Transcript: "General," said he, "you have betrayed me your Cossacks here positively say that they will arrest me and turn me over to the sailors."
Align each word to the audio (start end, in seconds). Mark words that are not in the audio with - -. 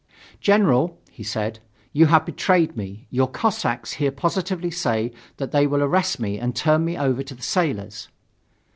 "General," 0.39 0.97
said 1.23 1.59
he, 1.93 1.99
"you 1.99 2.05
have 2.07 2.25
betrayed 2.25 2.75
me 2.75 3.05
your 3.11 3.27
Cossacks 3.27 3.91
here 3.91 4.09
positively 4.11 4.71
say 4.71 5.11
that 5.37 5.51
they 5.51 5.67
will 5.67 5.83
arrest 5.83 6.19
me 6.19 6.39
and 6.39 6.55
turn 6.55 6.83
me 6.83 6.97
over 6.97 7.21
to 7.21 7.35
the 7.35 7.43
sailors." 7.43 8.07